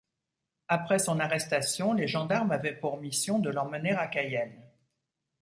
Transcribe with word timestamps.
Après 0.67 0.97
son 0.97 1.19
arrestation, 1.19 1.93
les 1.93 2.07
gendarmes 2.07 2.49
avaient 2.49 2.73
pour 2.73 2.99
mission 2.99 3.37
de 3.37 3.51
l’emmener 3.51 3.91
à 3.91 4.07
Cayenne. 4.07 4.67